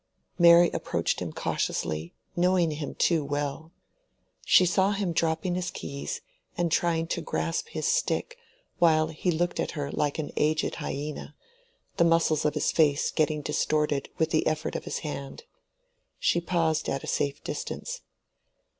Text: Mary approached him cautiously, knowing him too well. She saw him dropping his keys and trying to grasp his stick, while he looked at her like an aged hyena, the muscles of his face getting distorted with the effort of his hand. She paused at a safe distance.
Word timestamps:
Mary 0.39 0.71
approached 0.71 1.19
him 1.19 1.31
cautiously, 1.31 2.15
knowing 2.35 2.71
him 2.71 2.95
too 2.95 3.23
well. 3.23 3.71
She 4.43 4.65
saw 4.65 4.93
him 4.93 5.13
dropping 5.13 5.53
his 5.53 5.69
keys 5.69 6.21
and 6.57 6.71
trying 6.71 7.05
to 7.09 7.21
grasp 7.21 7.67
his 7.69 7.85
stick, 7.85 8.39
while 8.79 9.09
he 9.09 9.29
looked 9.29 9.59
at 9.59 9.73
her 9.77 9.91
like 9.91 10.17
an 10.17 10.31
aged 10.37 10.73
hyena, 10.77 11.35
the 11.97 12.03
muscles 12.03 12.45
of 12.45 12.55
his 12.55 12.71
face 12.71 13.11
getting 13.11 13.43
distorted 13.43 14.09
with 14.17 14.31
the 14.31 14.47
effort 14.47 14.75
of 14.75 14.85
his 14.85 14.97
hand. 15.05 15.43
She 16.17 16.41
paused 16.41 16.89
at 16.89 17.03
a 17.03 17.07
safe 17.07 17.43
distance. 17.43 18.01